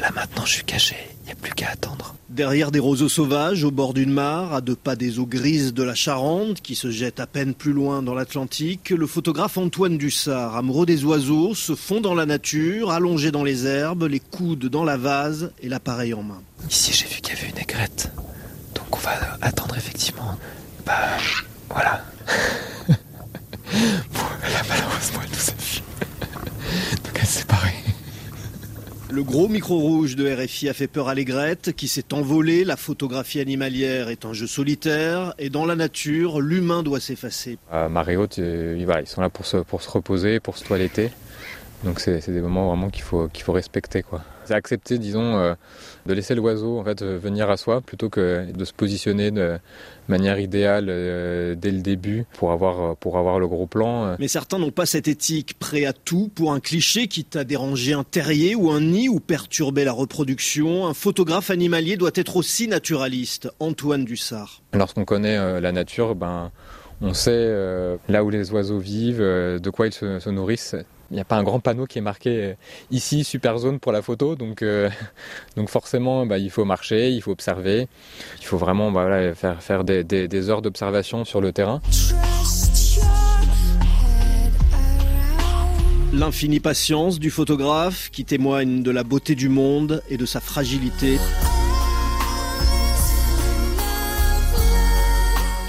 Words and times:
Là 0.00 0.10
maintenant, 0.14 0.46
je 0.46 0.52
suis 0.52 0.64
caché, 0.64 0.96
il 1.22 1.26
n'y 1.26 1.32
a 1.32 1.34
plus 1.34 1.52
qu'à 1.52 1.70
attendre. 1.70 2.14
Derrière 2.30 2.70
des 2.70 2.78
roseaux 2.78 3.08
sauvages, 3.08 3.64
au 3.64 3.70
bord 3.70 3.92
d'une 3.92 4.12
mare, 4.12 4.54
à 4.54 4.60
deux 4.62 4.76
pas 4.76 4.96
des 4.96 5.18
eaux 5.18 5.26
grises 5.26 5.74
de 5.74 5.82
la 5.82 5.94
Charente, 5.94 6.62
qui 6.62 6.74
se 6.74 6.90
jettent 6.90 7.20
à 7.20 7.26
peine 7.26 7.52
plus 7.54 7.72
loin 7.72 8.02
dans 8.02 8.14
l'Atlantique, 8.14 8.90
le 8.90 9.06
photographe 9.06 9.58
Antoine 9.58 9.98
Dussard, 9.98 10.56
amoureux 10.56 10.86
des 10.86 11.04
oiseaux, 11.04 11.54
se 11.54 11.74
fond 11.74 12.00
dans 12.00 12.14
la 12.14 12.24
nature, 12.24 12.90
allongé 12.92 13.30
dans 13.30 13.44
les 13.44 13.66
herbes, 13.66 14.04
les 14.04 14.20
coudes 14.20 14.66
dans 14.66 14.84
la 14.84 14.96
vase 14.96 15.52
et 15.60 15.68
l'appareil 15.68 16.14
en 16.14 16.22
main. 16.22 16.40
Ici, 16.70 16.92
j'ai 16.94 17.06
vu 17.06 17.20
qu'il 17.20 17.34
y 17.34 17.38
avait 17.38 17.50
une 17.50 17.58
aigrette. 17.58 18.10
Donc 18.74 18.96
on 18.96 19.00
va 19.00 19.12
attendre 19.42 19.76
effectivement. 19.76 20.38
Bah, 20.86 20.94
voilà. 21.68 22.04
Le 29.12 29.24
gros 29.24 29.48
micro 29.48 29.76
rouge 29.76 30.14
de 30.14 30.32
RFI 30.32 30.68
a 30.68 30.72
fait 30.72 30.86
peur 30.86 31.08
à 31.08 31.14
l'aigrette 31.14 31.72
qui 31.72 31.88
s'est 31.88 32.14
envolée. 32.14 32.64
La 32.64 32.76
photographie 32.76 33.40
animalière 33.40 34.08
est 34.08 34.24
un 34.24 34.32
jeu 34.32 34.46
solitaire 34.46 35.34
et 35.38 35.50
dans 35.50 35.66
la 35.66 35.74
nature, 35.74 36.40
l'humain 36.40 36.84
doit 36.84 37.00
s'effacer. 37.00 37.58
À 37.72 37.88
marée 37.88 38.16
haute, 38.16 38.38
ils 38.38 38.86
sont 39.06 39.20
là 39.20 39.28
pour 39.28 39.46
se 39.46 39.90
reposer, 39.90 40.38
pour 40.38 40.56
se 40.56 40.64
toiletter. 40.64 41.10
Donc 41.84 41.98
c'est 41.98 42.28
des 42.28 42.40
moments 42.40 42.68
vraiment 42.68 42.90
qu'il 42.90 43.02
faut, 43.02 43.28
qu'il 43.28 43.42
faut 43.42 43.52
respecter. 43.52 44.02
quoi. 44.02 44.22
C'est 44.44 44.54
accepter, 44.54 44.98
disons, 44.98 45.38
euh, 45.38 45.54
de 46.06 46.12
laisser 46.12 46.34
l'oiseau 46.34 46.78
en 46.78 46.84
fait 46.84 47.02
venir 47.02 47.48
à 47.48 47.56
soi 47.56 47.80
plutôt 47.80 48.10
que 48.10 48.50
de 48.52 48.64
se 48.64 48.72
positionner 48.72 49.30
de 49.30 49.58
manière 50.08 50.38
idéale 50.38 50.86
euh, 50.88 51.54
dès 51.54 51.70
le 51.70 51.80
début 51.80 52.26
pour 52.34 52.52
avoir, 52.52 52.96
pour 52.96 53.16
avoir 53.16 53.38
le 53.38 53.48
gros 53.48 53.66
plan. 53.66 54.16
Mais 54.18 54.28
certains 54.28 54.58
n'ont 54.58 54.72
pas 54.72 54.84
cette 54.84 55.08
éthique, 55.08 55.58
prêt 55.58 55.86
à 55.86 55.94
tout 55.94 56.30
pour 56.34 56.52
un 56.52 56.60
cliché 56.60 57.08
qui 57.08 57.24
t'a 57.24 57.44
dérangé 57.44 57.94
un 57.94 58.04
terrier 58.04 58.54
ou 58.54 58.70
un 58.70 58.80
nid 58.80 59.08
ou 59.08 59.18
perturbé 59.18 59.84
la 59.84 59.92
reproduction. 59.92 60.86
Un 60.86 60.94
photographe 60.94 61.50
animalier 61.50 61.96
doit 61.96 62.10
être 62.14 62.36
aussi 62.36 62.68
naturaliste. 62.68 63.50
Antoine 63.58 64.04
Dussard. 64.04 64.62
Lorsqu'on 64.74 65.04
connaît 65.04 65.38
euh, 65.38 65.60
la 65.60 65.72
nature, 65.72 66.14
ben, 66.14 66.50
on 67.00 67.14
sait 67.14 67.50
là 68.10 68.22
où 68.22 68.28
les 68.28 68.50
oiseaux 68.50 68.78
vivent, 68.78 69.20
de 69.20 69.70
quoi 69.70 69.86
ils 69.86 69.92
se 69.92 70.28
nourrissent 70.28 70.76
il 71.10 71.14
n'y 71.14 71.20
a 71.20 71.24
pas 71.24 71.36
un 71.36 71.42
grand 71.42 71.60
panneau 71.60 71.86
qui 71.86 71.98
est 71.98 72.02
marqué 72.02 72.30
euh, 72.30 72.54
ici 72.90 73.24
super 73.24 73.58
zone 73.58 73.80
pour 73.80 73.92
la 73.92 74.02
photo. 74.02 74.36
Donc 74.36 74.62
euh, 74.62 74.88
donc 75.56 75.68
forcément 75.68 76.26
bah, 76.26 76.38
il 76.38 76.50
faut 76.50 76.64
marcher 76.64 77.10
il 77.10 77.20
faut 77.20 77.32
observer. 77.32 77.88
Il 78.40 78.46
faut 78.46 78.58
vraiment 78.58 78.90
bah, 78.90 79.34
faire 79.34 79.62
faire 79.62 79.84
des, 79.84 80.04
des 80.04 80.50
heures 80.50 80.62
d'observation 80.62 81.24
sur 81.24 81.40
le 81.40 81.52
terrain. 81.52 81.80
L'infinie 86.12 86.58
patience 86.58 87.20
du 87.20 87.30
photographe 87.30 88.10
qui 88.10 88.24
témoigne 88.24 88.82
de 88.82 88.90
la 88.90 89.04
beauté 89.04 89.36
du 89.36 89.48
monde 89.48 90.02
et 90.10 90.16
de 90.16 90.26
sa 90.26 90.40
fragilité. 90.40 91.18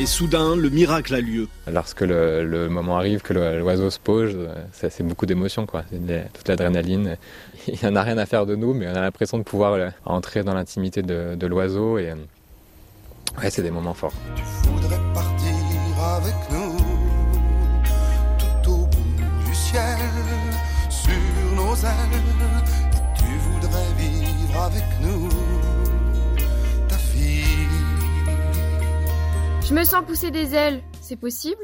Et 0.00 0.06
soudain, 0.06 0.56
le 0.56 0.70
miracle 0.70 1.14
a 1.14 1.20
lieu. 1.20 1.46
Lorsque 1.70 2.00
le, 2.00 2.68
moment 2.68 2.96
arrive, 2.96 3.20
que 3.20 3.34
l'oiseau 3.34 3.90
se 3.90 3.98
pose, 3.98 4.34
c'est 4.72 5.02
beaucoup 5.02 5.26
d'émotions, 5.26 5.66
quoi. 5.66 5.84
toute 6.32 6.48
l'adrénaline. 6.48 7.18
Il 7.68 7.78
n'y 7.82 7.86
en 7.86 7.96
a 7.96 8.02
rien 8.02 8.16
à 8.16 8.24
faire 8.24 8.46
de 8.46 8.56
nous, 8.56 8.72
mais 8.72 8.88
on 8.88 8.94
a 8.94 9.02
l'impression 9.02 9.36
de 9.36 9.42
pouvoir 9.42 9.74
euh, 9.74 9.90
entrer 10.06 10.42
dans 10.42 10.54
l'intimité 10.54 11.02
de, 11.02 11.46
l'oiseau. 11.46 11.98
Et 11.98 12.14
ouais, 13.42 13.50
c'est 13.50 13.60
des 13.60 13.70
moments 13.70 13.92
forts. 13.92 14.14
Tu 14.36 14.42
voudrais 14.70 15.00
partir 15.12 15.54
avec 16.16 16.34
nous, 16.50 16.78
tout 18.38 18.70
au 18.70 18.86
bout 18.86 19.46
du 19.46 19.54
ciel, 19.54 19.98
sur 20.88 21.12
nos 21.56 21.74
ailes. 21.74 22.22
tu 23.16 23.24
voudrais 23.50 23.92
vivre 23.98 24.62
avec 24.62 24.84
nous. 25.02 25.49
Je 29.70 29.74
me 29.76 29.84
sens 29.84 30.04
pousser 30.04 30.32
des 30.32 30.56
ailes, 30.56 30.82
c'est 31.00 31.14
possible? 31.14 31.62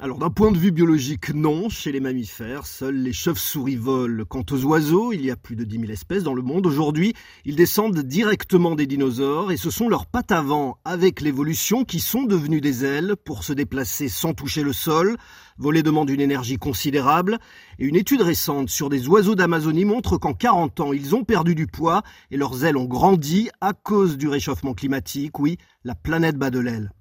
Alors 0.00 0.16
d'un 0.16 0.30
point 0.30 0.52
de 0.52 0.56
vue 0.56 0.70
biologique, 0.70 1.34
non. 1.34 1.68
Chez 1.68 1.92
les 1.92 2.00
mammifères, 2.00 2.64
seuls 2.64 2.96
les 2.96 3.12
chauves-souris 3.12 3.76
volent. 3.76 4.24
Quant 4.26 4.46
aux 4.50 4.64
oiseaux, 4.64 5.12
il 5.12 5.22
y 5.22 5.30
a 5.30 5.36
plus 5.36 5.54
de 5.54 5.64
10 5.64 5.80
000 5.80 5.92
espèces 5.92 6.22
dans 6.22 6.32
le 6.32 6.40
monde. 6.40 6.64
Aujourd'hui, 6.66 7.12
ils 7.44 7.54
descendent 7.54 7.98
directement 7.98 8.74
des 8.74 8.86
dinosaures 8.86 9.52
et 9.52 9.58
ce 9.58 9.68
sont 9.68 9.90
leurs 9.90 10.06
pattes 10.06 10.32
avant, 10.32 10.78
avec 10.86 11.20
l'évolution, 11.20 11.84
qui 11.84 12.00
sont 12.00 12.22
devenues 12.22 12.62
des 12.62 12.86
ailes 12.86 13.16
pour 13.22 13.44
se 13.44 13.52
déplacer 13.52 14.08
sans 14.08 14.32
toucher 14.32 14.62
le 14.62 14.72
sol. 14.72 15.18
Voler 15.58 15.82
demande 15.82 16.08
une 16.08 16.22
énergie 16.22 16.56
considérable 16.56 17.38
et 17.78 17.84
une 17.84 17.96
étude 17.96 18.22
récente 18.22 18.70
sur 18.70 18.88
des 18.88 19.08
oiseaux 19.08 19.34
d'Amazonie 19.34 19.84
montre 19.84 20.16
qu'en 20.16 20.32
40 20.32 20.80
ans, 20.80 20.94
ils 20.94 21.14
ont 21.14 21.24
perdu 21.24 21.54
du 21.54 21.66
poids 21.66 22.00
et 22.30 22.38
leurs 22.38 22.64
ailes 22.64 22.78
ont 22.78 22.86
grandi 22.86 23.50
à 23.60 23.74
cause 23.74 24.16
du 24.16 24.28
réchauffement 24.28 24.72
climatique. 24.72 25.38
Oui, 25.38 25.58
la 25.84 25.94
planète 25.94 26.38
bat 26.38 26.48
de 26.48 26.58
l'aile. 26.58 26.92